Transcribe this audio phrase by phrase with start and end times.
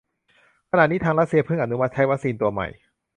[0.71, 2.67] ขณะนี้ทางรัสเซียเพิ่งอนุมัติใช้วัคซีนตัวใหม่